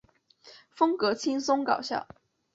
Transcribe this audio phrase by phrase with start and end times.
[0.71, 2.07] 风格轻松搞笑。